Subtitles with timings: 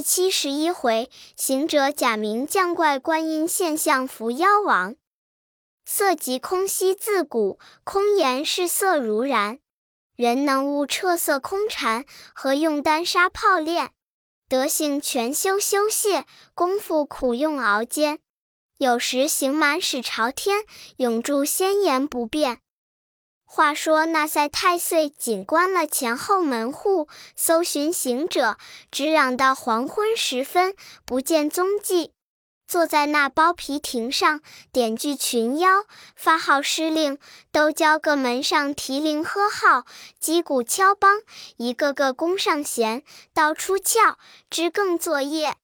[0.00, 4.96] 第七十一回，行者假名降怪观音现象伏妖王。
[5.84, 9.58] 色即空兮自古，空言是色如然。
[10.16, 13.90] 人能悟彻色空禅，何用丹砂泡炼？
[14.48, 16.24] 德性全修修谢，
[16.54, 18.20] 功夫苦用熬煎。
[18.78, 20.64] 有时行满使朝天，
[20.96, 22.62] 永驻仙言不变。
[23.52, 28.56] 话说那赛太岁紧关了前后门户，搜寻行者，
[28.92, 30.72] 直嚷到黄昏时分，
[31.04, 32.12] 不见踪迹。
[32.68, 35.82] 坐在那包皮亭上，点聚群妖，
[36.14, 37.18] 发号施令，
[37.50, 39.84] 都教各门上提铃喝号，
[40.20, 41.22] 击鼓敲梆，
[41.56, 43.02] 一个个弓上弦，
[43.34, 44.16] 刀出鞘，
[44.48, 45.56] 支更作业。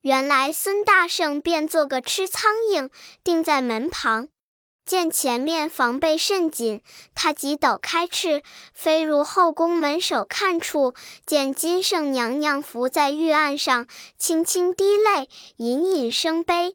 [0.00, 2.90] 原来孙大圣便做个吃苍蝇，
[3.22, 4.26] 定在门旁。
[4.88, 6.80] 见前面防备甚紧，
[7.14, 8.42] 他急抖开翅，
[8.72, 10.94] 飞入后宫门首看处，
[11.26, 16.74] 见金圣娘娘伏在玉案上，轻轻滴泪，隐隐生悲。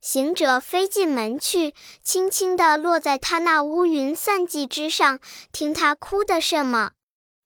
[0.00, 1.74] 行者飞进门去，
[2.04, 5.18] 轻轻地落在他那乌云散髻之上，
[5.50, 6.92] 听他哭的什么。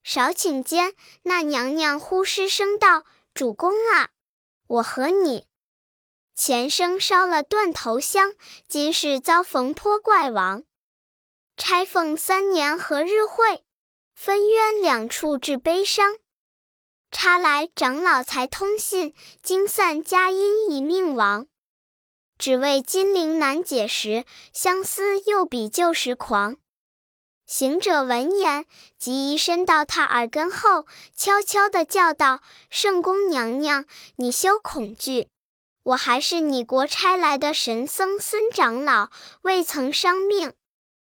[0.05, 0.93] 少顷间，
[1.23, 4.11] 那娘娘忽失声道：“主公啊，
[4.67, 5.47] 我和你。”
[6.35, 8.33] 前生烧了断头香，
[8.67, 10.65] 今世遭逢泼怪王。
[11.59, 13.63] 钗凤三年何日会？
[14.15, 16.17] 分冤两处致悲伤。
[17.11, 21.47] 差来长老才通信，惊散佳音已命亡。
[22.39, 24.25] 只为金陵难解时，
[24.55, 26.57] 相思又比旧时狂。
[27.47, 28.65] 行者闻言，
[28.99, 33.85] 即移身到他耳根后，悄悄地叫道：“圣宫娘娘，
[34.17, 35.29] 你休恐惧。”
[35.85, 39.11] 我还是你国差来的神僧孙长老，
[39.43, 40.53] 未曾伤命，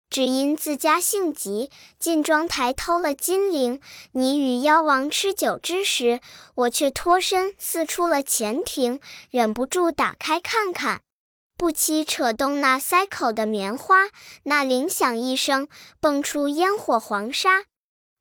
[0.09, 3.79] 只因自家性急，进庄台偷了金铃。
[4.13, 6.19] 你与妖王吃酒之时，
[6.55, 11.01] 我却脱身四出了前庭，忍不住打开看看，
[11.55, 14.09] 不期扯动那塞口的棉花，
[14.43, 15.67] 那铃响一声，
[15.99, 17.66] 蹦出烟火黄沙。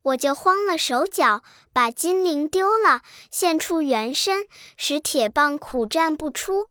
[0.02, 4.46] 我就慌了手脚，把金铃丢了，现出原身，
[4.76, 6.68] 使铁棒苦战不出，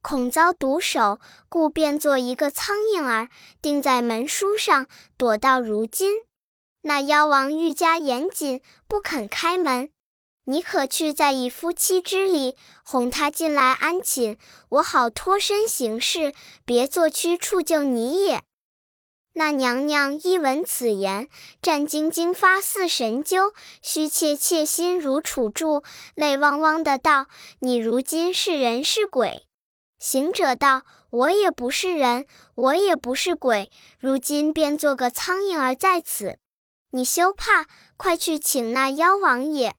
[0.00, 1.18] 恐遭毒手，
[1.48, 3.28] 故变作一个苍蝇儿，
[3.60, 6.22] 钉在门书上，躲到如今。
[6.82, 9.90] 那妖王愈加严谨，不肯开门。
[10.44, 14.38] 你可去再以夫妻之礼，哄他进来安寝，
[14.70, 16.32] 我好脱身行事，
[16.64, 18.42] 别作屈处救你也。
[19.38, 21.28] 那娘娘一闻此言，
[21.62, 25.84] 战兢兢发似神灸，虚怯怯心如杵柱，
[26.16, 27.28] 泪汪汪的道
[27.62, 29.46] ：“你如今是人是鬼？”
[30.00, 32.26] 行者道：“我也不是人，
[32.56, 36.40] 我也不是鬼，如今便做个苍蝇儿在此。
[36.90, 37.66] 你休怕，
[37.96, 39.76] 快去请那妖王爷。”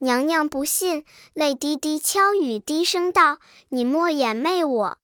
[0.00, 3.38] 娘娘不信，泪滴滴敲语，低声道
[3.70, 4.98] ：“你莫掩媚我。”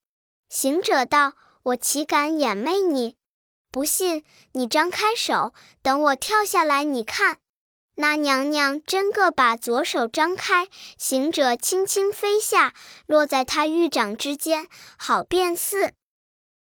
[0.51, 3.15] 行者道：“我岂敢掩媚你？”
[3.73, 4.23] 不信，
[4.53, 7.39] 你张开手，等我跳下来，你看。
[7.95, 10.69] 那娘娘真个把左手张开，
[10.99, 12.75] 行者轻轻飞下，
[13.07, 14.69] 落在他玉掌之间，
[14.99, 15.95] 好便似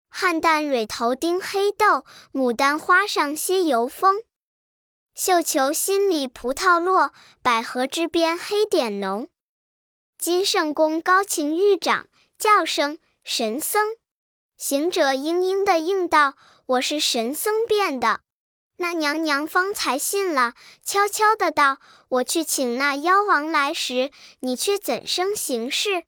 [0.09, 4.23] 汉旦蕊头钉黑豆，牡丹花上歇油风。
[5.15, 9.29] 绣球心里葡萄落，百合之边黑点浓。
[10.19, 12.09] 金圣宫高擎玉掌，
[12.39, 13.97] 叫声神僧。
[14.57, 16.35] 行者嘤嘤的应道。
[16.73, 18.21] 我是神僧变的，
[18.79, 21.77] 那娘娘方才信了，悄悄的道
[22.09, 24.11] ：“我去请那妖王来时，
[24.41, 26.05] 你却怎生行事？”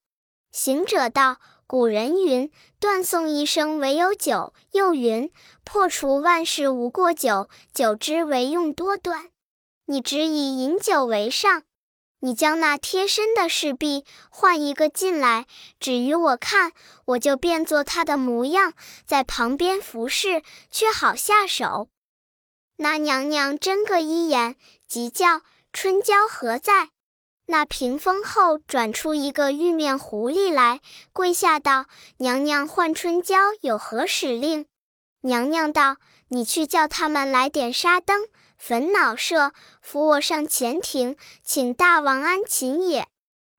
[0.53, 1.37] 行者道
[1.67, 4.55] ：“古人云，断送一生唯有酒。
[4.73, 5.31] 又云，
[5.65, 9.29] 破除万事无过酒，酒之为用多端。
[9.85, 11.65] 你只以饮酒为上。”
[12.25, 15.45] 你将那贴身的侍婢换一个进来，
[15.79, 16.73] 只与我看，
[17.05, 18.73] 我就变作他的模样，
[19.05, 21.91] 在旁边服侍，却好下手。
[22.79, 24.57] 那娘娘睁个一眼，
[24.89, 26.89] 急叫：“春娇何在？”
[27.45, 30.81] 那屏风后转出一个玉面狐狸来，
[31.13, 31.85] 跪下道
[32.17, 34.65] ：“娘娘唤春娇有何使令？”
[35.21, 35.99] 娘娘道
[36.29, 38.27] ：“你去叫他们来点纱灯。”
[38.67, 39.53] 焚脑舍，
[39.83, 43.07] 扶我上前庭，请大王安寝也。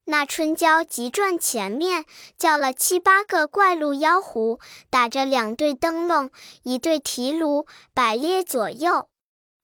[0.06, 2.06] 那春娇急转前面，
[2.40, 4.60] 叫了七八个怪鹿妖狐，
[4.90, 6.32] 打着两对灯笼，
[6.64, 9.08] 一对提炉，摆列左右。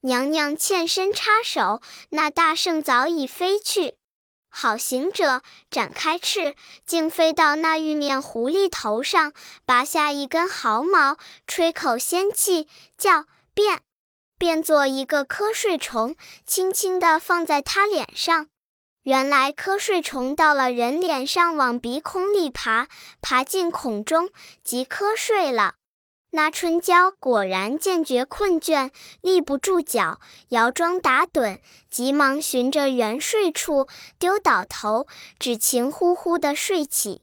[0.02, 3.96] 娘娘欠身插手，那大圣早已飞去。
[4.48, 5.42] 好行者
[5.72, 6.56] 展开翅，
[6.86, 9.34] 竟飞到那玉面狐狸头上，
[9.66, 11.18] 拔下一根毫毛，
[11.48, 13.82] 吹口仙气，叫变。
[14.42, 16.16] 变作一个瞌睡虫，
[16.48, 18.48] 轻轻地放在他脸上。
[19.04, 22.88] 原来瞌睡虫到了人脸上，往鼻孔里爬，
[23.22, 24.32] 爬进孔中
[24.64, 25.76] 即瞌睡了。
[26.32, 28.90] 那春娇果然见觉困倦，
[29.22, 31.60] 立不住脚，摇桩打盹，
[31.92, 33.88] 急忙寻着原睡处，
[34.18, 35.06] 丢倒头，
[35.38, 37.22] 只情呼呼的睡起。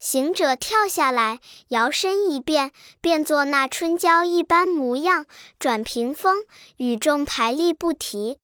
[0.00, 5.26] 行者跳下来，摇身一变，变作那春娇一般模样，
[5.58, 6.38] 转屏风，
[6.78, 8.38] 与众排立不提。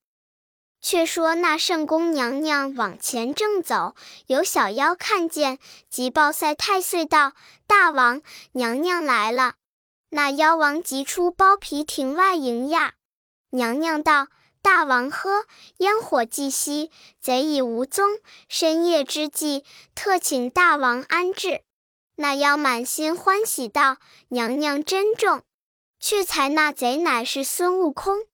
[0.83, 5.59] 却说那圣宫娘娘往前正走，有小妖看见，
[5.89, 7.33] 即报赛太岁道
[7.67, 8.21] ：“大王，
[8.53, 9.55] 娘娘来了。”
[10.11, 12.93] 那妖王急出包皮亭外迎呀。
[13.51, 14.29] 娘娘道。
[14.67, 15.47] 大王呵，
[15.77, 16.91] 烟火既熄，
[17.21, 18.19] 贼已无踪。
[18.49, 19.65] 深夜之际，
[19.95, 21.63] 特请大王安置。
[22.17, 23.99] 那妖满心欢喜道
[24.31, 25.43] ：“娘娘珍重。
[26.01, 28.27] 去才那贼乃是孙悟空，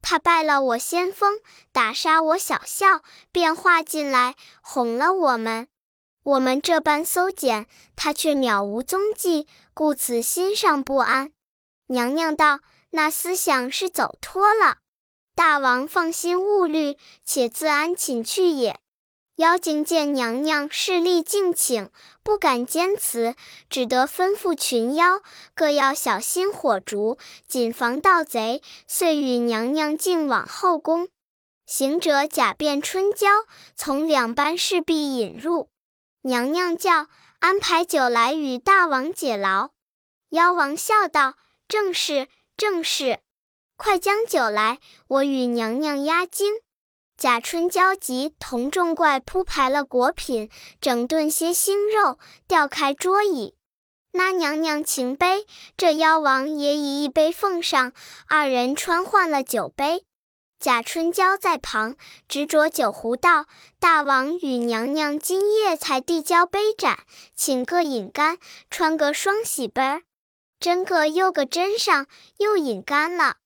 [0.00, 1.38] 他拜了我先锋，
[1.70, 5.68] 打杀我小校，便化进来哄了我们。
[6.22, 11.32] 我们这般搜检，他却渺无踪迹，故此心上不安。”
[11.88, 12.60] 娘娘道
[12.92, 14.78] ：“那思想是走脱了。”
[15.34, 18.78] 大王放心勿虑，且自安寝去也。
[19.36, 21.90] 妖精见娘娘势力敬请，
[22.22, 23.34] 不敢坚辞，
[23.68, 25.22] 只得吩咐群妖
[25.56, 28.62] 各要小心火烛，谨防盗贼。
[28.86, 31.08] 遂与娘娘进往后宫。
[31.66, 33.26] 行者假扮春娇，
[33.74, 35.68] 从两班侍婢引入。
[36.22, 37.08] 娘娘叫
[37.40, 39.70] 安排酒来与大王解劳。
[40.28, 41.34] 妖王笑道
[41.66, 43.18] ：“正是，正是。”
[43.76, 44.78] 快将酒来，
[45.08, 46.54] 我与娘娘压惊。
[47.16, 50.48] 贾春焦急，同众怪铺排了果品，
[50.80, 53.54] 整顿些腥肉，调开桌椅。
[54.12, 55.44] 那娘娘请杯，
[55.76, 57.92] 这妖王也以一杯奉上，
[58.28, 60.04] 二人穿换了酒杯。
[60.60, 61.96] 贾春娇在旁
[62.28, 63.46] 执着酒壶道
[63.78, 67.00] ：“大王与娘娘今夜才递交杯盏，
[67.34, 68.38] 请各饮干，
[68.70, 70.02] 穿个双喜杯儿，
[70.60, 72.06] 斟个又个斟上，
[72.38, 73.36] 又饮干了。”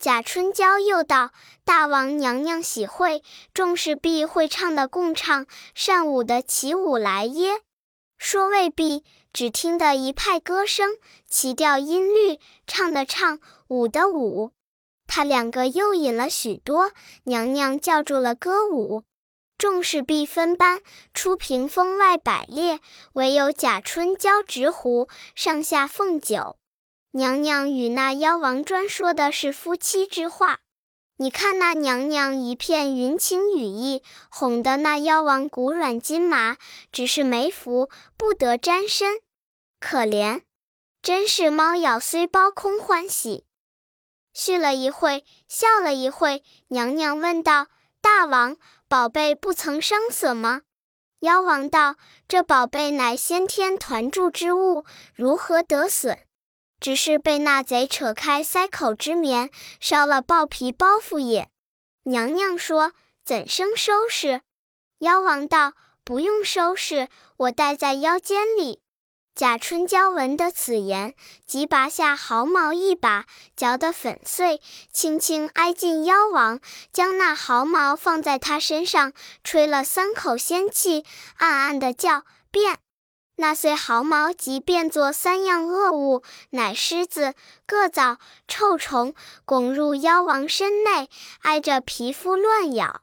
[0.00, 1.30] 贾春娇又道
[1.62, 7.60] ：“大王娘娘喜会，众士必会唱的共唱，善舞的起舞来耶。”
[8.16, 10.96] 说未必，只听得一派歌声，
[11.28, 14.52] 齐调音律，唱的唱，舞的舞。
[15.06, 16.92] 他两个又饮了许多，
[17.24, 19.02] 娘娘叫住了歌舞，
[19.58, 20.80] 众士必分班
[21.12, 22.80] 出屏风外摆列，
[23.12, 26.56] 唯有贾春娇执壶上下奉酒。
[27.12, 30.60] 娘娘与那妖王专说的是夫妻之话，
[31.16, 36.56] 你看那娘娘一片云情雨意，哄得那妖王骨软筋麻，
[36.92, 39.18] 只是没福不得沾身，
[39.80, 40.42] 可怜，
[41.02, 43.44] 真是猫咬虽包空欢喜。
[44.32, 47.66] 续了一会，笑了一会，娘娘问道
[48.00, 50.62] ：“大王，宝贝不曾伤损吗？”
[51.18, 51.96] 妖王道
[52.28, 54.84] ：“这宝贝乃先天团铸之物，
[55.16, 56.16] 如何得损？”
[56.80, 59.50] 只是被那贼扯开塞口之棉，
[59.80, 61.50] 烧了豹皮包袱也。
[62.04, 62.92] 娘娘说
[63.24, 64.40] ：“怎生收拾？”
[65.00, 68.80] 妖王道：“不用收拾，我带在腰间里。”
[69.32, 71.14] 贾春娇闻得此言，
[71.46, 74.60] 即拔下毫毛一把，嚼得粉碎，
[74.92, 76.60] 轻轻挨近妖王，
[76.92, 79.12] 将那毫毛放在他身上，
[79.44, 81.04] 吹了三口仙气，
[81.36, 82.80] 暗暗的叫变。
[83.40, 87.32] 那碎毫毛即变作三样恶物，乃虱子、
[87.66, 89.14] 虼蚤、臭虫，
[89.46, 91.08] 拱入妖王身内，
[91.40, 93.00] 挨着皮肤乱咬。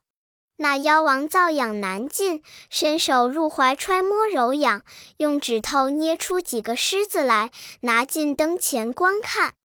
[0.57, 4.83] 那妖王瘙痒难禁，伸手入怀揣摸揉痒，
[5.17, 7.50] 用指头捏出几个虱子来，
[7.81, 9.55] 拿进灯前观看。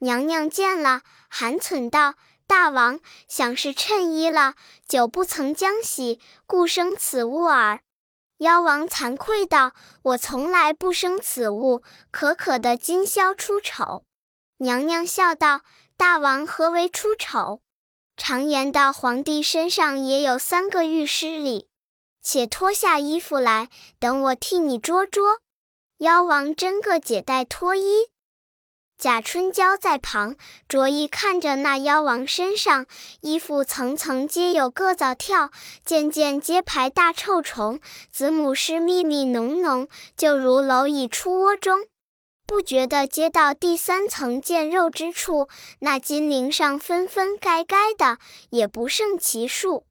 [0.00, 1.00] 娘娘见了，
[1.30, 7.80] 含忖道：“大王想是趁衣了，久不曾将洗，故生此物耳。”
[8.38, 14.04] 妖王惭愧道：“我从来不生此物，可可的今宵出丑。”
[14.58, 15.62] 娘娘笑道
[15.96, 17.60] ：“大王何为出丑？
[18.16, 21.68] 常言道，皇帝身上也有三个御师礼，
[22.22, 23.68] 且脱下衣服来，
[23.98, 25.40] 等我替你捉捉。”
[25.98, 28.06] 妖王真个解带脱衣。
[28.98, 30.34] 贾春娇在旁
[30.66, 32.84] 着意看着那妖王身上
[33.20, 35.52] 衣服，层层皆有虼蚤跳，
[35.84, 37.78] 件件皆排大臭虫，
[38.10, 39.86] 子母虱密密浓浓，
[40.16, 41.86] 就如蝼蚁出窝中。
[42.44, 48.18] 不觉得接到第三层见肉之处，那金铃上分分盖盖的，
[48.50, 49.86] 也不胜其数。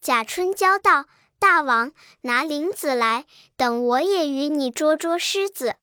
[0.00, 1.04] 贾春娇道
[1.38, 3.26] ：“大王拿铃子来，
[3.58, 5.74] 等我也与你捉捉虱子。”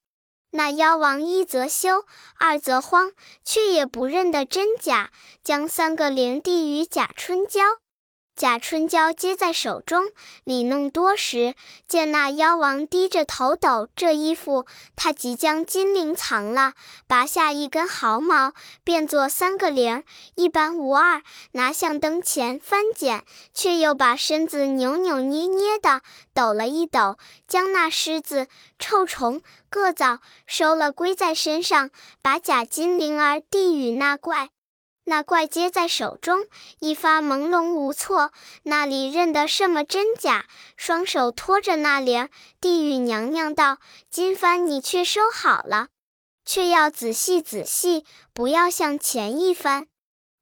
[0.56, 2.06] 那妖王一则羞，
[2.38, 3.12] 二则慌，
[3.44, 5.10] 却也不认得真假，
[5.44, 7.62] 将三个灵帝与贾春娇。
[8.36, 10.06] 贾春娇接在手中，
[10.44, 11.54] 里弄多时，
[11.88, 16.74] 见那妖王低着头抖这衣服，他即将金铃藏了，
[17.08, 21.22] 拔下一根毫毛，变作三个铃，一般无二，
[21.52, 23.24] 拿向灯前翻剪，
[23.54, 26.02] 却又把身子扭扭捏捏的
[26.34, 28.48] 抖了一抖，将那虱子、
[28.80, 31.92] 臭虫、虼蚤收了归在身上，
[32.24, 34.50] 把假金铃儿递与那怪。
[35.06, 36.48] 那怪接在手中，
[36.80, 38.32] 一发朦胧无措，
[38.64, 40.46] 那里认得什么真假？
[40.78, 42.30] 双手托着那帘儿，
[42.62, 43.80] 递与娘娘道
[44.10, 45.90] ：“金幡你却收好了，
[46.46, 49.88] 却要仔细仔细，不要像前一番。”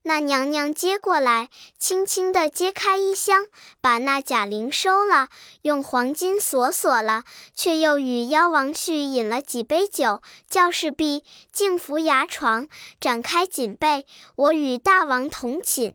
[0.03, 3.45] 那娘娘接过来，轻轻地揭开衣箱，
[3.81, 5.29] 把那假铃收了，
[5.61, 10.23] 用黄金锁锁了，却又与妖王婿饮了几杯酒。
[10.49, 12.67] 教事毕，竟扶牙床，
[12.99, 15.93] 展开锦被，我与大王同寝。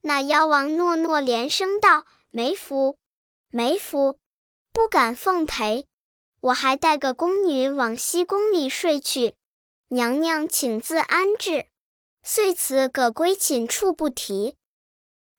[0.00, 2.96] 那妖王诺诺连声道：“没福，
[3.50, 4.18] 没福，
[4.72, 5.84] 不敢奉陪。
[6.40, 9.34] 我还带个宫女往西宫里睡去。
[9.88, 11.66] 娘娘请自安置。”
[12.22, 14.56] 遂辞葛归寝处不提。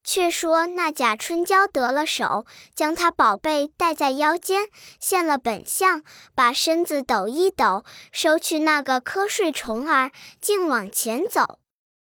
[0.05, 4.67] 却说那贾春娇得了手，将他宝贝戴在腰间，
[4.99, 6.03] 现了本相，
[6.35, 10.11] 把身子抖一抖，收去那个瞌睡虫儿，
[10.41, 11.59] 竟往前走。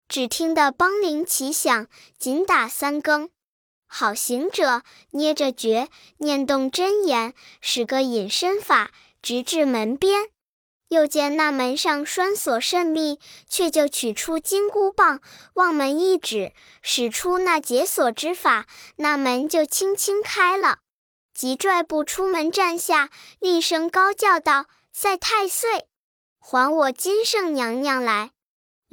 [0.09, 1.87] 只听得梆铃齐响，
[2.19, 3.29] 紧打三更。
[3.87, 8.91] 好行者捏着诀，念动真言，使个隐身法，
[9.21, 10.27] 直至门边。
[10.95, 15.19] 又见那门上栓锁甚密，却就取出金箍棒，
[15.55, 20.79] 往门一指，使出那解锁之法，那门就轻轻开了。
[21.33, 23.09] 即拽步出门站下，
[23.39, 25.85] 厉声高叫道：“赛太岁，
[26.39, 28.31] 还我金圣娘娘来！”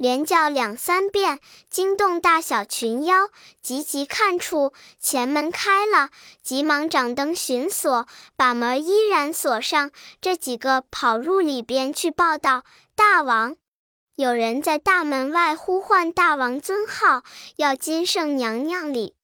[0.03, 3.29] 连叫两三遍，惊动大小群妖，
[3.61, 6.09] 急急看处前门开了，
[6.41, 8.05] 急忙掌灯寻锁，
[8.35, 9.91] 把门依然锁上。
[10.19, 12.65] 这几个跑入里边去报道
[12.97, 13.55] ：“大王，
[14.15, 17.23] 有人在大门外呼唤大王尊号，
[17.55, 19.15] 要金圣娘娘礼。”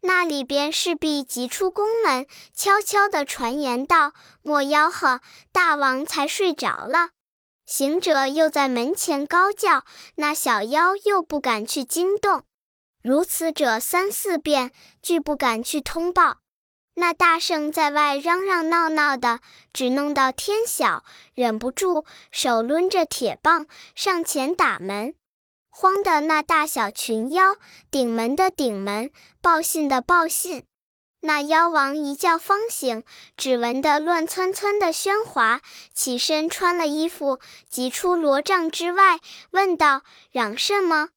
[0.00, 5.20] 那里边势必急出宫门，悄悄地传言道：“莫吆喝，
[5.52, 7.10] 大王才睡着了。”
[7.74, 9.86] 行者又在门前高叫，
[10.16, 12.42] 那小妖又不敢去惊动。
[13.02, 16.40] 如此者三四遍，俱不敢去通报。
[16.96, 19.40] 那大圣在外嚷嚷闹闹的，
[19.72, 21.02] 只弄到天晓，
[21.32, 25.14] 忍不住手抡着铁棒上前打门。
[25.70, 27.56] 慌的那大小群妖，
[27.90, 29.10] 顶门的顶门，
[29.40, 30.66] 报信的报信。
[31.24, 33.04] 那妖王一觉方醒，
[33.36, 35.60] 只闻得乱窜窜的喧哗，
[35.94, 37.38] 起身穿了衣服，
[37.68, 39.20] 急出罗帐之外，
[39.52, 40.02] 问道
[40.32, 41.10] ：“嚷什么？”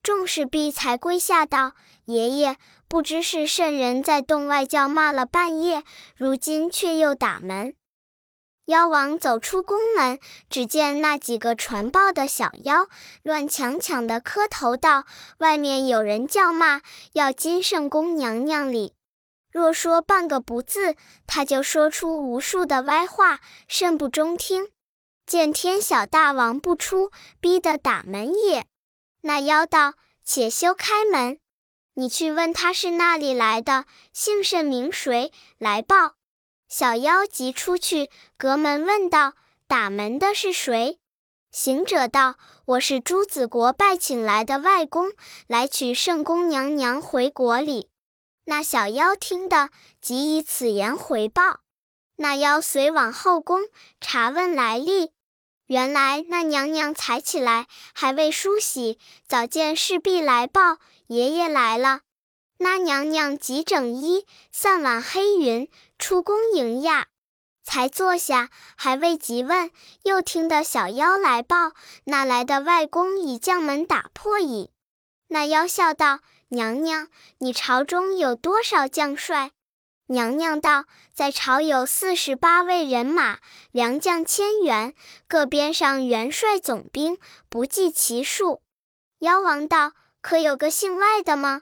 [0.00, 1.72] 众士毕才跪下道
[2.06, 5.82] ：“爷爷，不知是圣人在洞外叫骂了半夜，
[6.16, 7.74] 如今却又打门。”
[8.66, 12.86] 妖王走出宫门，只见那几个传报的小妖
[13.24, 15.04] 乱抢抢的磕头道
[15.38, 16.82] ：“外面有人叫骂，
[17.14, 18.94] 要金圣宫娘娘礼。”
[19.58, 20.94] 若说半个不字，
[21.26, 24.70] 他就说出无数的歪话，甚不中听。
[25.26, 27.10] 见天小大王不出，
[27.40, 28.66] 逼得打门也。
[29.22, 31.40] 那妖道：“且休开门，
[31.94, 36.14] 你去问他是那里来的，姓甚名谁，来报。”
[36.70, 39.32] 小妖急出去，隔门问道
[39.66, 41.00] ：“打门的是谁？”
[41.50, 45.10] 行者道：“我是朱子国拜请来的外公，
[45.48, 47.88] 来取圣宫娘娘回国礼。”
[48.50, 49.68] 那小妖听得，
[50.00, 51.60] 即以此言回报。
[52.16, 53.60] 那妖随往后宫
[54.00, 55.12] 查问来历，
[55.66, 60.78] 原来那娘娘才起来，还未梳洗，早见侍婢来报
[61.08, 62.00] 爷爷来了。
[62.56, 67.08] 那娘娘即整衣，散挽黑云，出宫迎驾。
[67.62, 69.70] 才坐下，还未及问，
[70.04, 71.72] 又听得小妖来报，
[72.04, 74.70] 那来的外公已将门打破矣。
[75.26, 76.20] 那妖笑道。
[76.50, 77.08] 娘娘，
[77.40, 79.50] 你朝中有多少将帅？
[80.06, 83.40] 娘娘道：在朝有四十八位人马，
[83.70, 84.94] 良将千员，
[85.26, 87.18] 各边上元帅总兵，
[87.50, 88.62] 不计其数。
[89.18, 91.60] 妖王道：可有个姓外的吗？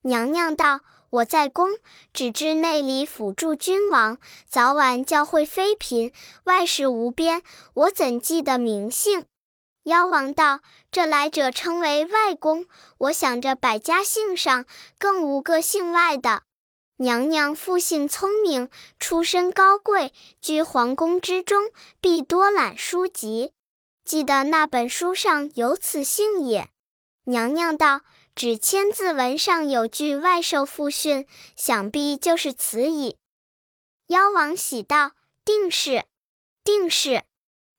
[0.00, 1.68] 娘娘道：我在宫，
[2.14, 4.16] 只知内里辅助君王，
[4.48, 6.10] 早晚教诲妃嫔，
[6.44, 7.42] 外事无边，
[7.74, 9.26] 我怎记得名姓？
[9.84, 10.60] 妖王道
[10.92, 12.66] ：“这来者称为外公，
[12.98, 14.64] 我想着百家姓上
[14.96, 16.44] 更无个姓外的。
[16.98, 18.70] 娘娘父姓聪明，
[19.00, 21.64] 出身高贵，居皇宫之中，
[22.00, 23.52] 必多览书籍。
[24.04, 26.68] 记得那本书上有此姓也。”
[27.26, 28.02] 娘娘道
[28.36, 33.16] ：“只千字文上有句外受父训，想必就是此矣。
[34.06, 35.12] 妖王喜道
[35.44, 36.04] ：“定是，
[36.62, 37.24] 定是。”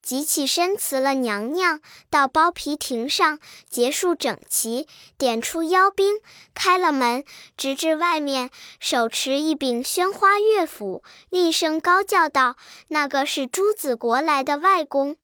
[0.03, 1.79] 即起身辞了娘娘，
[2.09, 4.85] 到包皮亭上结束整齐，
[5.17, 6.19] 点出妖兵，
[6.53, 7.23] 开了门，
[7.55, 12.57] 直至外面，手持一柄宣花乐斧，厉声高叫道
[12.89, 15.15] ：“那个是朱子国来的外公。”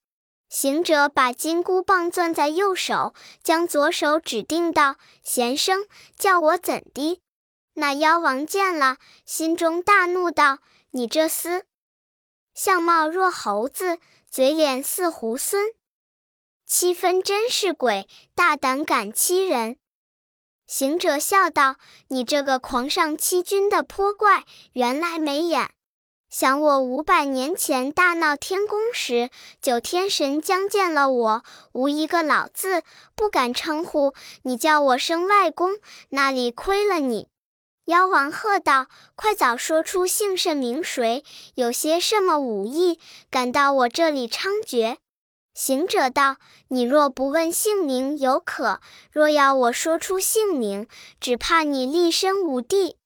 [0.47, 5.85] 行者把金箍棒攥在右手，将左手指定道：“贤生，
[6.17, 7.19] 叫我怎的？”
[7.75, 8.95] 那妖王见了，
[9.25, 10.59] 心中大怒，道
[10.91, 11.63] ：“你这厮，
[12.53, 13.99] 相貌若猴子！”
[14.31, 15.73] 嘴脸似猢狲，
[16.63, 19.77] 七分真是鬼，大胆敢欺人。
[20.67, 21.77] 行者笑道
[22.09, 25.71] ：“你这个狂上欺君的泼怪，原来没眼。
[26.29, 29.31] 想我五百年前大闹天宫时，
[29.63, 32.83] 九天神将见了我，无一个老字，
[33.15, 34.13] 不敢称呼。
[34.43, 37.29] 你叫我生外公，那里亏了你？”
[37.89, 38.85] 妖王喝道
[39.17, 41.23] ：“快早说出姓甚名谁，
[41.55, 42.99] 有些什么武艺，
[43.31, 44.97] 敢到我这里猖獗？”
[45.55, 46.37] 行者道
[46.69, 48.79] ：“你若不问姓名，犹可；
[49.11, 50.87] 若要我说出姓名，
[51.19, 52.97] 只怕你立身无地。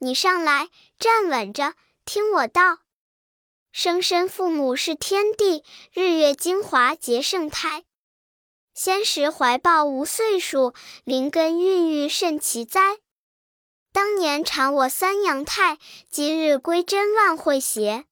[0.00, 1.72] 你上来，站稳着，
[2.04, 2.80] 听我道：
[3.72, 5.64] 生身父母是天地，
[5.94, 7.84] 日月精华结圣胎。
[8.74, 10.74] 先时怀抱无岁数，
[11.04, 12.98] 灵根孕育甚奇哉。”
[13.96, 15.78] 当年缠我三阳太，
[16.10, 18.04] 今日归真万会邪。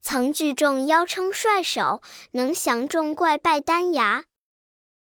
[0.00, 4.26] 曾聚众妖称帅首，能降众怪拜丹崖。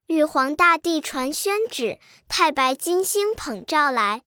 [0.06, 4.22] 玉皇大帝传宣旨，太白金星捧诏来，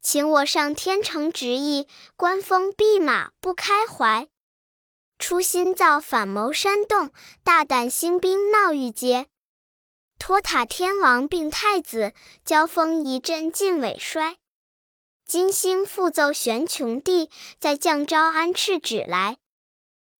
[0.00, 1.86] 请我上天承旨意，
[2.16, 4.26] 官封弼马不开怀。
[5.16, 7.12] 初心造反谋煽动，
[7.44, 9.28] 大胆兴兵闹玉阶。
[10.18, 12.12] 托塔天王并太子，
[12.44, 14.38] 交锋一阵尽尾衰。
[15.24, 19.38] 金星复奏玄穹帝，再降招安敕旨来，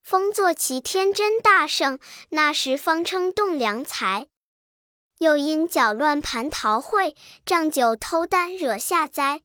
[0.02, 1.98] 封坐齐天真大圣，
[2.30, 4.28] 那时方称栋梁才。
[5.18, 9.42] 又因搅乱蟠桃会，仗酒偷丹惹下灾。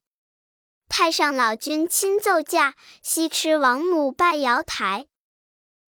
[0.90, 5.08] 太上老君亲奏驾，西池王母拜瑶台。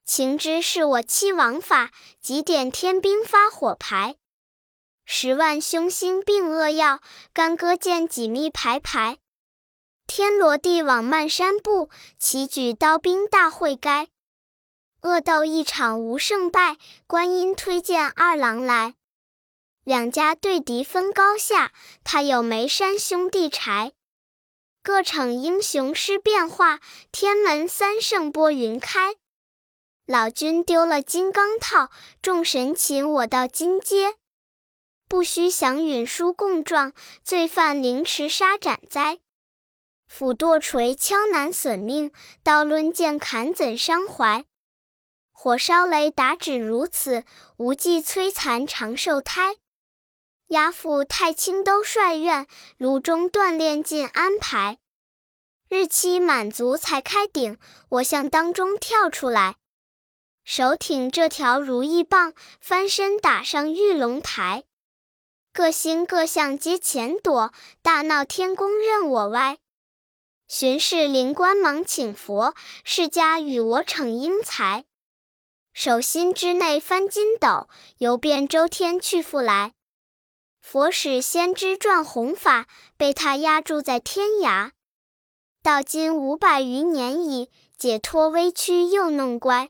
[0.06, 4.18] 情知是我欺王法，即点天兵发火牌。
[5.06, 7.00] 十万凶星并恶药，
[7.34, 9.20] 干戈剑戟密排排。
[10.10, 14.08] 天罗地网漫山步，齐举刀兵大会该。
[15.04, 18.96] 恶斗一场无胜败，观音推荐二郎来。
[19.84, 21.72] 两家对敌分高下，
[22.04, 23.92] 他有眉山兄弟柴。
[24.82, 26.80] 各逞英雄施变化，
[27.12, 29.14] 天门三圣拨云开。
[30.08, 31.92] 老君丢了金刚套，
[32.24, 34.16] 众神擒我到金阶。
[35.08, 36.94] 不须降允书供状，
[37.24, 39.20] 罪犯凌迟杀斩哉。
[40.10, 42.12] 斧剁锤敲难损命，
[42.44, 44.44] 刀抡剑砍怎伤怀？
[45.32, 47.24] 火烧雷打只如此，
[47.58, 49.56] 无忌摧残长寿胎。
[50.48, 54.80] 押赴太清都率院，炉中锻炼尽安排。
[55.70, 59.58] 日期满足才开顶，我向当中跳出来，
[60.44, 64.64] 手挺这条如意棒，翻身打上玉龙台。
[65.54, 69.60] 各星各相皆前躲，大闹天宫任我歪。
[70.52, 74.84] 巡视灵官忙请佛，释迦与我逞英才。
[75.74, 79.74] 手心之内翻筋斗，游遍周天去复来。
[80.60, 82.66] 佛使先知转弘法，
[82.98, 84.72] 被他压住在天涯。
[85.62, 89.70] 到今五百余年矣，解脱微躯又弄乖。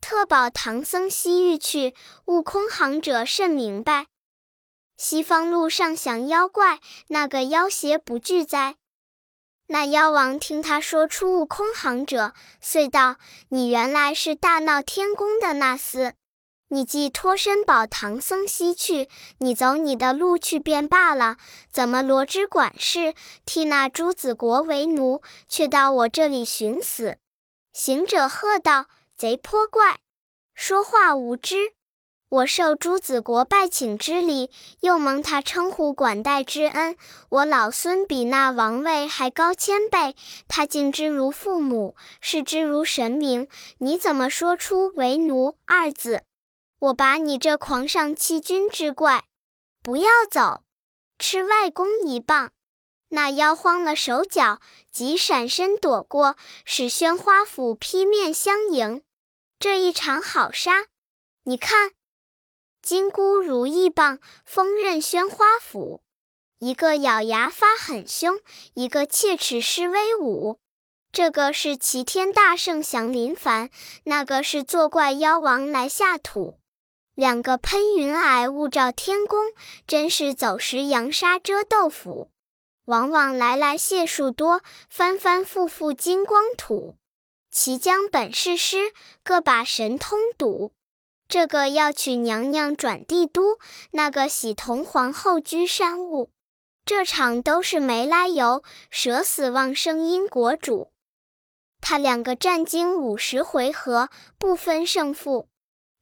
[0.00, 4.06] 特保唐僧西域去，悟空行者甚明白。
[4.96, 8.76] 西方路上降妖怪，那个妖邪不惧哉？
[9.72, 13.18] 那妖王听他说出悟空行者，遂道
[13.50, 16.14] ：“你原来是大闹天宫的那厮。
[16.70, 21.36] 你既脱身保唐僧西去，你走你的路去便罢了，
[21.70, 23.14] 怎么罗织管事，
[23.46, 27.18] 替那朱子国为奴，却到我这里寻死？”
[27.72, 30.00] 行者喝道：“贼泼怪，
[30.52, 31.74] 说话无知！”
[32.30, 36.96] 我受朱子国拜请之礼，又蒙他称呼管待之恩，
[37.28, 40.14] 我老孙比那王位还高千倍，
[40.46, 43.48] 他敬之如父母，视之如神明。
[43.78, 46.22] 你怎么说出为奴二字？
[46.78, 49.24] 我把你这狂上欺君之怪，
[49.82, 50.62] 不要走，
[51.18, 52.52] 吃外公一棒！
[53.08, 54.60] 那妖慌了手脚，
[54.92, 59.02] 急闪身躲过，使宣花斧劈面相迎。
[59.58, 60.84] 这一场好杀，
[61.42, 61.90] 你看。
[62.82, 66.02] 金箍如意棒，锋刃宣花斧。
[66.58, 68.40] 一个咬牙发狠凶，
[68.74, 70.58] 一个切齿施威武。
[71.12, 73.70] 这个是齐天大圣降临凡，
[74.04, 76.58] 那个是作怪妖王来下土。
[77.14, 79.52] 两个喷云霭雾罩天宫，
[79.86, 82.30] 真是走时扬沙遮豆腐。
[82.86, 86.96] 往往来来解数多，翻翻覆覆金光土。
[87.50, 90.72] 齐将本是师，各把神通赌。
[91.30, 93.60] 这个要娶娘娘转帝都，
[93.92, 96.32] 那个喜同皇后居山屋。
[96.84, 100.90] 这场都是没来由，舍死忘生因国主。
[101.80, 104.08] 他两个战经五十回合，
[104.40, 105.46] 不分胜负。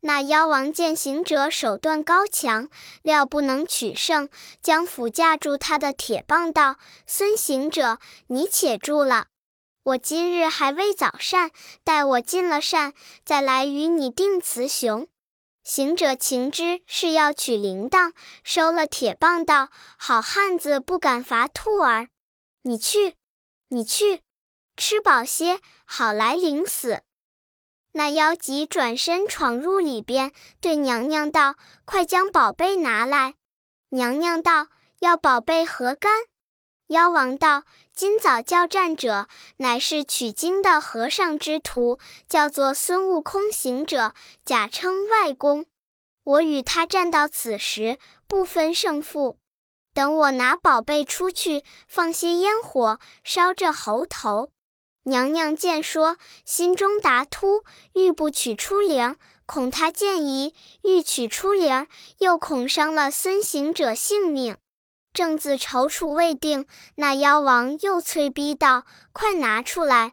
[0.00, 2.70] 那妖王见行者手段高强，
[3.02, 4.30] 料不能取胜，
[4.62, 9.26] 将斧架住他的铁棒，道：“孙行者，你且住了，
[9.82, 11.50] 我今日还未早膳，
[11.84, 12.94] 待我进了膳，
[13.26, 15.06] 再来与你定雌雄。”
[15.68, 22.09] 行者情知是要取铃铛，收了铁棒，道：“好汉子不敢伐兔儿，
[22.62, 23.16] 你去，
[23.68, 24.22] 你去，
[24.78, 27.02] 吃饱些，好来领死。”
[27.92, 33.35] 那妖急转身闯入里边，对娘娘道：“快将宝贝拿来。”
[33.92, 34.68] 娘娘道
[35.00, 36.11] ：“要宝贝何干？”
[36.88, 45.66] 妖王道：“今早叫战者，乃是取经的和尚之徒，叫做孙悟空行者，假称外公。
[46.24, 49.37] 我与他战到此时，不分胜负。
[49.92, 54.51] 等我拿宝贝出去，放些烟火，烧这猴头。”
[55.05, 61.87] 娘娘见说，心中答突，欲不取出灵，恐他见疑；欲取出灵，
[62.18, 64.57] 又恐伤了孙行者性命。
[65.18, 70.12] 正自踌躇未定，那妖王又催逼道：“快拿出来！”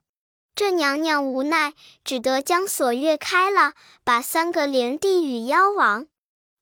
[0.56, 6.08] 这娘娘无奈，只得将锁跃开了，把三个灵递与妖王。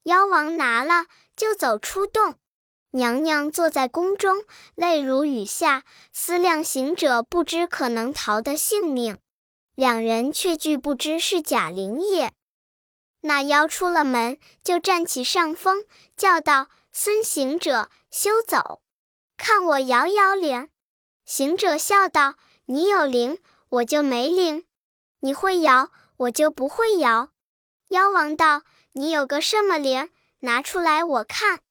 [0.04, 1.06] 妖王拿了，
[1.38, 2.36] 就走出洞。
[2.92, 4.44] 娘娘坐在宫中，
[4.76, 9.20] 泪如雨下，思量行者不知可能逃得性命，
[9.74, 12.34] 两人却俱不知是假灵也。
[13.22, 15.86] 那妖出了门，就占起上风，
[16.18, 18.84] 叫道：“孙行者，休走，
[19.38, 20.70] 看我摇摇铃。”
[21.26, 22.36] 行者笑道
[22.68, 24.66] ：“你有铃，我就没铃；
[25.22, 27.30] 你会摇，我就不会摇。”
[27.90, 28.62] 妖王道
[28.94, 30.12] ：“你有个什么铃？
[30.42, 31.62] 拿出来我看。”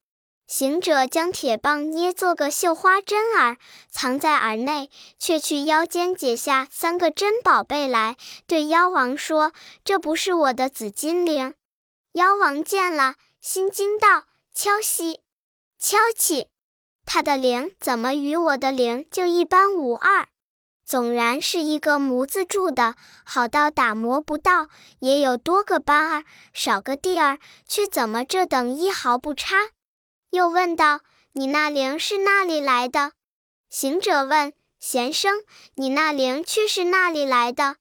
[0.45, 3.55] 行者将铁棒捏做个绣花针儿，
[3.89, 9.53] 藏在耳内，却去腰间解下三个珍宝贝来，对妖王说
[9.85, 11.55] ：“这不是我的紫金铃。”
[12.11, 15.21] 妖王见了，心惊道：“敲西，
[15.85, 16.47] 敲起！
[17.05, 20.29] 他的铃怎么与我的灵就一般无二？
[20.85, 24.69] 总然是一个模子铸的，好到打磨不到，
[24.99, 29.57] 也有多个斑儿，少个地儿，却怎么这等一毫不差？”
[30.31, 31.01] 又问道
[31.33, 33.11] ：“你那铃是那里来的？”
[33.69, 35.43] 行者问：“贤生，
[35.75, 37.75] 你那铃却是那里来的？”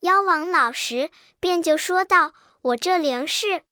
[0.00, 3.62] 妖王老实，便就说道：“我这铃是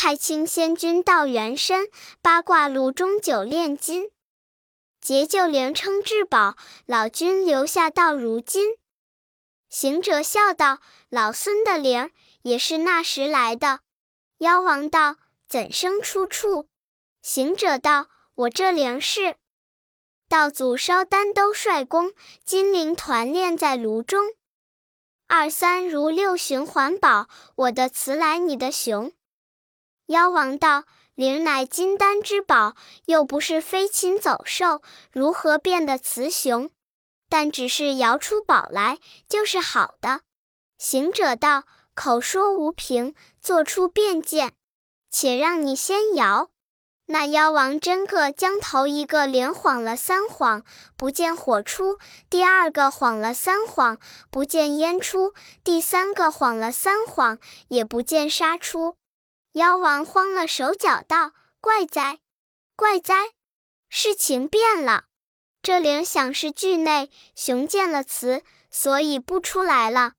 [0.00, 1.88] 太清仙君道元身
[2.22, 4.12] 八卦炉中九炼金，
[5.00, 6.54] 结就灵称至宝，
[6.86, 8.76] 老君留下到如今。”
[9.68, 10.78] 行者笑道
[11.10, 13.80] ：“老孙的灵也是那时来的。”
[14.38, 15.16] 妖王道
[15.50, 16.68] ：“怎生出处？”
[17.20, 18.06] 行者道
[18.46, 19.34] ：“我这灵是
[20.28, 22.12] 道祖烧丹都率功，
[22.44, 24.32] 金灵团炼在炉中。
[25.26, 29.12] 二三如六旬环保，我的词来你的雄。”
[30.08, 34.80] 妖王道：“灵乃金丹之宝，又不是飞禽走兽，
[35.12, 36.70] 如何变得雌雄？
[37.28, 40.22] 但只是摇出宝来，就是好的。”
[40.78, 44.54] 行者道：“口说无凭，做出便见，
[45.10, 46.48] 且让你先摇。”
[47.10, 50.62] 那妖王真个将头一个连晃了三晃，
[50.96, 51.98] 不见火出；
[52.30, 53.98] 第二个晃了三晃，
[54.30, 58.97] 不见烟出；第三个晃了三晃，也不见沙出。
[59.58, 62.20] 妖王慌了手脚，道：“怪哉，
[62.76, 63.32] 怪哉！
[63.88, 65.06] 事情变了。
[65.60, 70.12] 这铃响是惧内雄见了雌，所以不出来了。”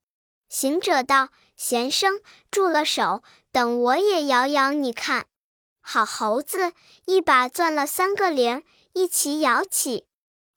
[0.49, 2.19] 行者道：“贤生，
[2.51, 3.23] 住了手，
[3.53, 5.27] 等我也摇摇，你看。”
[5.79, 6.73] 好猴子，
[7.05, 10.05] 一把攥了三个铃，一起摇起。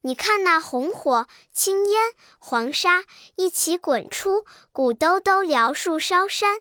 [0.01, 3.05] 你看那红火、青烟、黄沙
[3.37, 6.59] 一起滚出，鼓兜兜燎树烧山。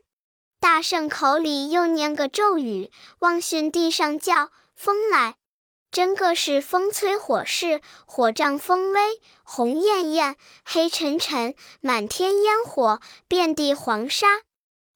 [0.61, 5.37] 大圣口里又念个咒语，望巽地上叫风来。
[5.89, 14.27] 真个是风吹火势，火仗风威，红艳艳，黑沉沉，满天烟火，遍地黄沙。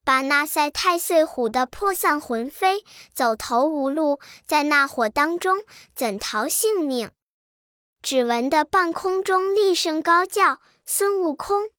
[0.03, 5.57] 把那赛太岁唬得魄散魂飞，走投无路，在那火当中
[5.95, 7.09] 怎逃性命？
[8.03, 11.71] 只闻得半空中厉声高叫：“孙悟空，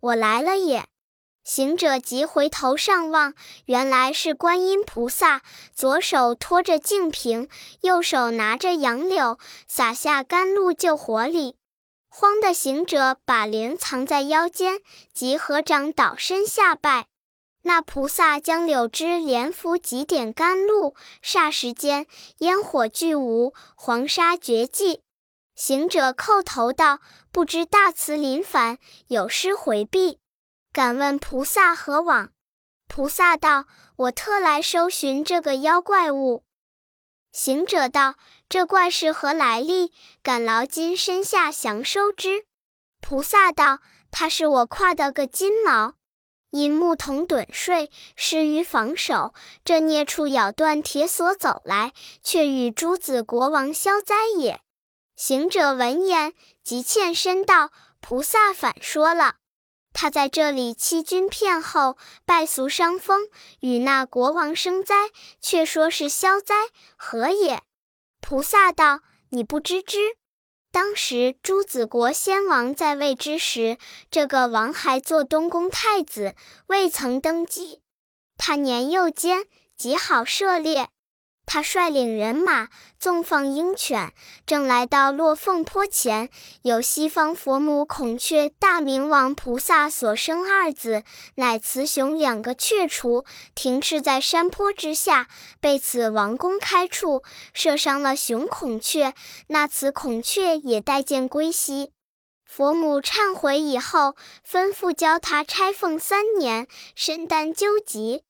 [0.00, 0.86] 我来了也！”
[1.46, 3.32] 行者急回头上望，
[3.66, 7.48] 原来是观音菩萨，左手托着净瓶，
[7.82, 11.54] 右手拿着杨柳，撒下甘露救活里。
[12.08, 14.80] 慌的行者把莲藏在腰间，
[15.14, 17.06] 即合掌倒身下拜。
[17.62, 25.02] 那菩萨将柳枝连拂几点甘露，霎时间烟火俱无，黄沙绝迹。
[25.54, 26.98] 行者叩头道
[27.30, 30.18] ：“不知大慈临凡，有失回避。”
[30.76, 32.32] 敢问菩萨何往？
[32.86, 33.64] 菩萨道
[33.96, 36.44] ：“我特来收寻这个妖怪物。”
[37.32, 38.16] 行者道
[38.50, 39.90] ：“这怪是何来历？
[40.22, 42.44] 敢劳金身下降收之。”
[43.00, 43.78] 菩萨道
[44.12, 45.94] ：“他是我挎的个金毛，
[46.50, 49.32] 因牧童盹睡，失于防守，
[49.64, 54.60] 这孽畜咬断铁锁走来，却与诸子国王消灾也。”
[55.16, 57.70] 行者闻言，即欠身道
[58.02, 59.36] ：“菩萨反说了。”
[59.98, 63.30] 他在这里欺君骗后，败俗伤风，
[63.60, 64.94] 与那国王生灾，
[65.40, 66.54] 却说是消灾，
[66.96, 67.62] 何也？
[68.20, 69.00] 菩萨道
[69.32, 70.18] ：“你不知之。
[70.70, 73.78] 当时朱子国先王在位之时，
[74.10, 76.34] 这个王还做东宫太子，
[76.66, 77.80] 未曾登基。
[78.36, 79.46] 他年幼间，
[79.78, 80.90] 极好涉猎。”
[81.46, 84.12] 他率领人马纵放鹰犬，
[84.44, 86.28] 正来到落凤坡前，
[86.62, 91.04] 有西方佛母孔雀大明王菩萨所生二子，
[91.36, 95.28] 乃雌雄两个雀雏，停翅在山坡之下，
[95.60, 97.22] 被此王公开处
[97.54, 99.14] 射伤了雄孔雀，
[99.46, 101.92] 那雌孔雀也带剑归西。
[102.44, 108.24] 佛母忏悔以后，吩咐教他拆凤三年，身担究极。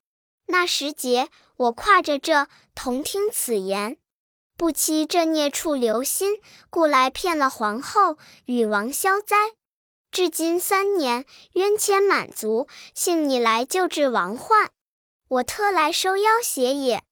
[0.48, 1.30] 那时节。
[1.58, 3.96] 我挎着这，同听此言，
[4.56, 9.54] 不期这孽畜留心，故来骗了皇后，与王消灾。
[10.12, 14.70] 至今三年，冤愆满足，幸你来救治王患，
[15.26, 17.02] 我特来收妖邪也。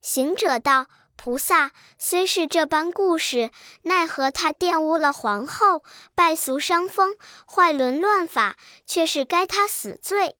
[0.00, 3.50] 行者道：“菩萨虽是这般故事，
[3.82, 5.82] 奈何他玷污了皇后，
[6.14, 10.36] 败俗伤风，坏伦乱法，却是该他死罪。”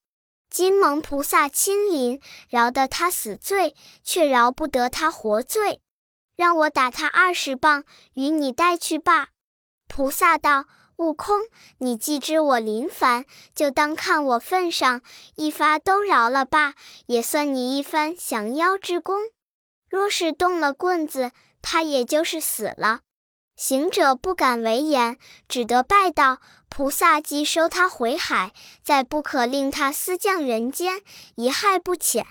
[0.51, 5.81] 金蒙菩萨亲临，饶得他死罪，却饶不得他活罪。
[6.37, 7.85] 让我打他二十棒，
[8.15, 9.29] 与你带去罢。
[9.89, 11.41] 菩萨道：“悟空，
[11.79, 15.03] 你既知我临凡，就当看我份上，
[15.37, 16.75] 一发都饶了罢，
[17.07, 19.17] 也算你一番降妖之功。
[19.91, 23.01] 若是动了棍子，他也就是死了。”
[23.57, 28.53] 行者不敢为言，只得拜道：“菩萨即收他回海，
[28.83, 31.03] 再不可令他私降人间，
[31.37, 32.27] 一害不浅。”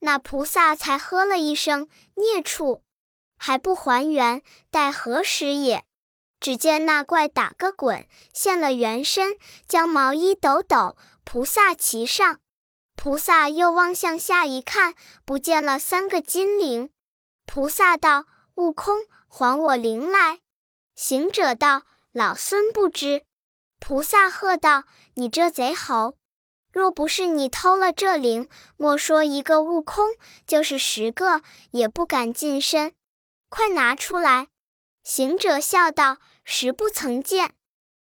[0.00, 2.82] 那菩萨才喝了一声：“孽畜，
[3.36, 5.84] 还不还原，待何时也？”
[6.40, 9.36] 只见那怪打个滚，现了原身，
[9.68, 12.40] 将毛衣抖抖，菩萨骑上。
[12.96, 16.90] 菩萨又望向下一看，不见了三个金铃。
[17.46, 18.26] 菩萨道
[18.56, 20.40] ：“悟空。”还我灵来！
[20.94, 23.24] 行者道：“老孙不知。”
[23.84, 26.16] 菩萨喝道：“你这贼猴！
[26.72, 30.14] 若不是你偷了这灵，莫说一个悟空，
[30.46, 31.42] 就是十个
[31.72, 32.94] 也不敢近身。
[33.48, 34.46] 快拿出来！”
[35.02, 37.54] 行者笑道：“实不曾见。”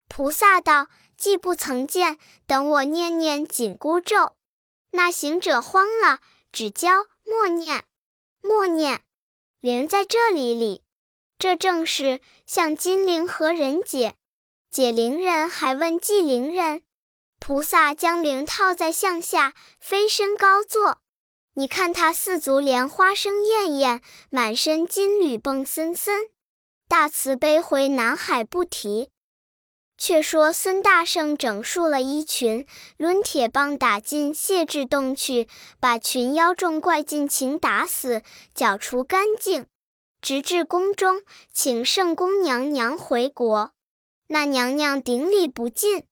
[0.09, 4.35] 菩萨道：“既不曾见，等我念念紧箍咒。”
[4.91, 6.19] 那行者慌了，
[6.51, 7.85] 只教默念，
[8.43, 9.03] 默念，
[9.61, 10.83] 灵在这里里。
[11.39, 14.17] 这正是向金灵何人解？
[14.71, 16.83] 解铃人还问系铃人。
[17.41, 20.99] 菩萨将铃套在项下，飞身高坐。
[21.55, 26.29] 你看他四足莲花生艳艳，满身金缕蹦森森。
[26.87, 29.11] 大慈悲回南海不提。
[29.97, 32.67] 却说孙大圣整束了衣裙，
[32.99, 35.49] 抡铁棒打进谢至洞去，
[35.81, 38.23] 把群妖众怪尽情打死，
[38.55, 39.67] 剿除干净。
[40.21, 43.73] 直至宫中，请圣宫娘娘回国。
[44.29, 46.05] 那娘娘顶礼不尽。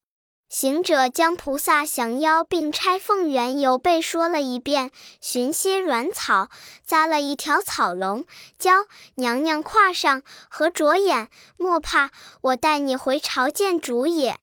[0.48, 6.48] 行者将菩萨降妖并拆凤缘由被说了一遍，寻些软草，
[6.84, 8.24] 扎了一条草笼，
[8.58, 12.10] 教娘娘跨上，合着眼，莫怕，
[12.42, 14.38] 我带你回朝见主也。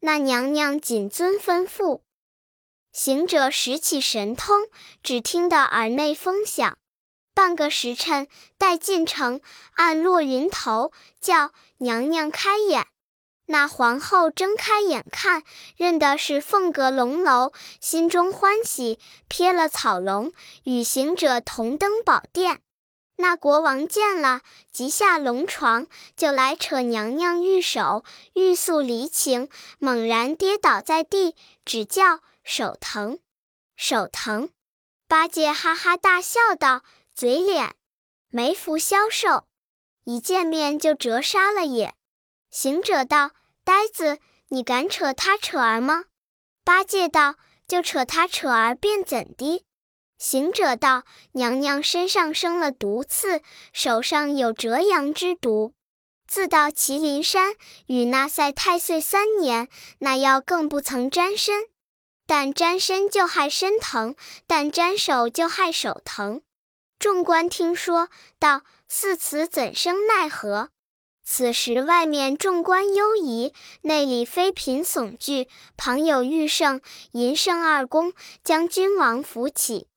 [0.00, 2.00] 那娘娘谨遵吩咐。
[2.92, 4.66] 行者拾起神通，
[5.02, 6.76] 只听得耳内风响。
[7.34, 8.26] 半个时辰，
[8.58, 9.40] 待进城，
[9.74, 12.86] 按落云头，叫娘娘开眼。
[13.46, 15.42] 那皇后睁开眼看，
[15.76, 20.32] 认的是凤阁龙楼，心中欢喜，瞥了草龙，
[20.64, 22.60] 与行者同登宝殿。
[23.16, 24.40] 那国王见了，
[24.72, 33.18] 即下龙床，就来扯娘娘玉手，欲诉离情，猛然跌倒在地，只叫手疼，
[33.76, 34.48] 手疼。
[35.06, 36.82] 八戒哈哈大笑道
[37.14, 37.74] ：“嘴脸，
[38.30, 39.44] 没福消受，
[40.04, 41.94] 一见面就折杀了也。”
[42.52, 43.32] 行者道。
[43.64, 46.06] 呆子，你敢扯他扯儿吗？
[46.64, 47.36] 八戒道
[47.68, 49.64] ：“就扯他扯儿，便怎的？”
[50.18, 53.40] 行者道：“娘娘身上生了毒刺，
[53.72, 55.74] 手上有折阳之毒。
[56.26, 57.54] 自到麒麟山
[57.86, 59.68] 与那赛太岁三年，
[60.00, 61.68] 那药更不曾沾身。
[62.26, 64.16] 但沾身就害身疼，
[64.48, 66.42] 但沾手就害手疼。”
[66.98, 68.08] 众官听说，
[68.40, 70.70] 道：“似此怎生奈何？”
[71.34, 78.12] 此时外面众官忧疑，内里妃嫔悚惧，旁有玉圣、银圣二公
[78.44, 79.88] 将君王扶起。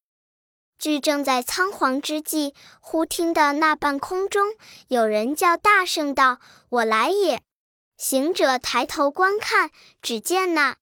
[0.80, 4.54] 俱正在仓皇之际，忽听得那半空中
[4.88, 6.40] 有人叫大声道
[6.72, 7.42] ：“我来也！”
[8.00, 9.72] 行者抬头观看，
[10.02, 10.78] 只见那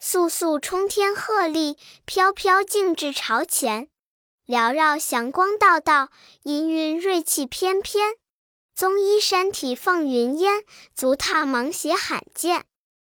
[0.00, 1.76] 簌簌冲天鹤唳，
[2.06, 3.90] 飘飘径至朝前，
[4.46, 6.08] 缭绕祥光道道，
[6.44, 8.16] 氤氲瑞气翩翩。
[8.78, 10.62] 棕衣山体放云烟，
[10.94, 12.64] 足踏芒鞋罕见。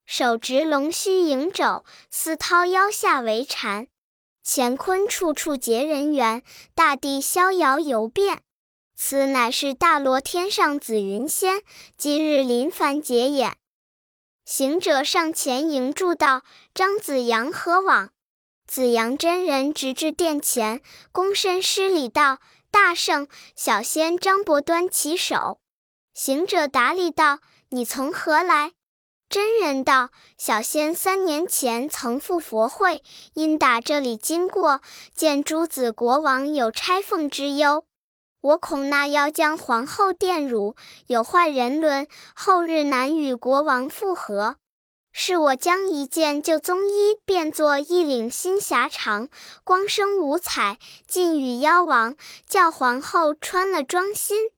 [0.05, 3.87] 手执龙须迎肘，似掏腰下为缠。
[4.45, 6.43] 乾坤处处结人缘，
[6.75, 8.43] 大地逍遥游遍。
[8.97, 11.63] 此乃是大罗天上紫云仙，
[11.97, 13.57] 今日临凡结眼。
[14.45, 16.43] 行者上前迎住道
[16.75, 18.11] ：“张子阳何往？”
[18.67, 22.41] 子阳真人直至殿前，躬身施礼道。
[22.73, 25.61] 大圣，小仙张伯端起手。
[26.15, 28.73] 行者答礼道：“你从何来？”
[29.29, 30.09] 真人道
[30.39, 33.03] ：“小仙三年前曾赴佛会，
[33.35, 34.81] 因打这里经过，
[35.15, 37.85] 见诸子国王有拆凤之忧，
[38.41, 40.75] 我恐那妖将皇后玷辱，
[41.09, 44.57] 有坏人伦，后日难与国王复合。
[45.13, 49.29] 是我将一件旧宗衣变作一领新霞裳，
[49.63, 52.17] 光生五彩，尽与妖王，
[52.49, 54.51] 叫皇后穿了装新。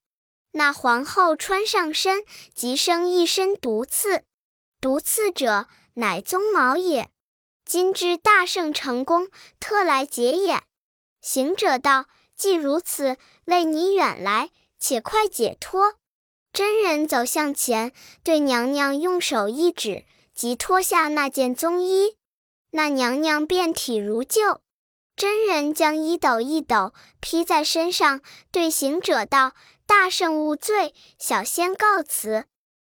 [0.53, 4.23] 那皇后穿上身，即生一身毒刺。
[4.81, 7.09] 毒刺者，乃鬃毛也。
[7.65, 10.63] 今之大圣成功，特来解眼。
[11.21, 15.95] 行者道：“既如此，累你远来，且快解脱。”
[16.53, 20.05] 真人走向前，对娘娘用手一指。
[20.35, 22.17] 即脱下那件棕衣，
[22.71, 24.61] 那娘娘遍体如旧。
[25.17, 28.21] 真人将衣抖一抖，披在身上，
[28.51, 29.53] 对行者道
[29.87, 32.47] ：“大圣勿罪，小仙告辞。”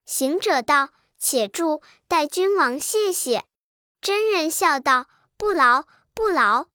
[0.05, 3.45] 行者道：“且住，待君王谢谢。”
[4.01, 5.05] 真人笑道
[5.37, 6.67] ：“不劳，不劳。”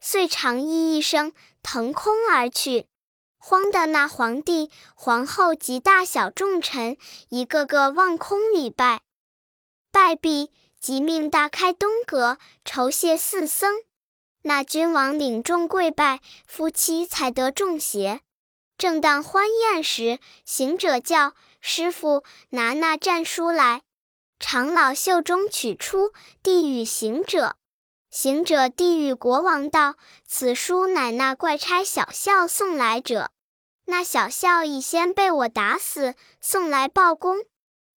[0.00, 2.86] 遂长揖一声，腾空而去。
[3.38, 6.96] 慌的那皇帝、皇后及大小重臣，
[7.30, 9.02] 一个个望空礼拜。
[9.94, 13.76] 拜毕，即命大开东阁，酬谢四僧。
[14.42, 18.20] 那君王领众跪拜，夫妻才得众邪。
[18.76, 23.82] 正当欢宴时，行者叫师傅拿那战书来。
[24.40, 27.54] 长老袖中取出，递与行者。
[28.10, 29.94] 行者递与国王道
[30.26, 33.30] ：“此书乃那怪差小校送来者。
[33.84, 37.44] 那小校已先被我打死，送来报功。”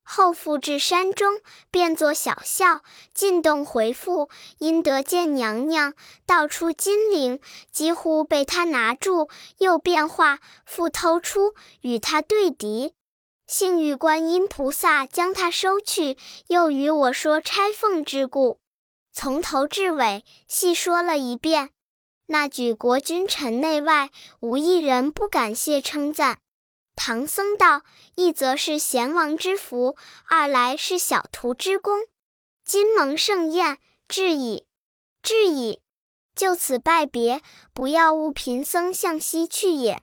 [0.09, 2.81] 后复至山中，变作小校，
[3.13, 5.93] 进洞回复，因得见娘娘，
[6.25, 7.41] 道出金铃，
[7.73, 12.93] 几乎被他拿住，又变化，复偷出，与他对敌。
[13.47, 16.17] 幸遇观音菩萨将他收去，
[16.47, 18.59] 又与我说拆凤之故，
[19.11, 21.71] 从头至尾细说了一遍。
[22.27, 26.39] 那举国君臣内外，无一人不感谢称赞。
[26.97, 27.83] 唐僧道
[28.15, 29.95] ：“一则是贤王之福，
[30.27, 32.01] 二来是小徒之功。
[32.65, 34.65] 今蒙盛宴，至矣，
[35.21, 35.79] 至矣。
[36.35, 40.01] 就此拜别，不要误贫僧向西去也。”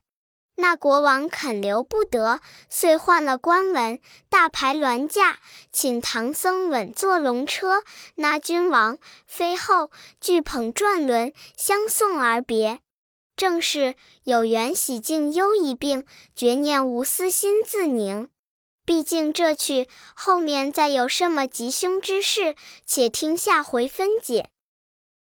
[0.57, 5.41] 那国王肯留不得，遂换了官文，大排銮驾，
[5.73, 7.83] 请唐僧稳坐龙车，
[8.15, 9.91] 那君王、妃后
[10.21, 12.79] 俱捧转轮相送而别。
[13.37, 16.05] 正是有缘喜静忧一病，
[16.35, 18.29] 绝念无私心自宁。
[18.87, 22.55] 毕竟这曲后面再有什么吉凶之事，
[22.85, 24.51] 且听下回分解。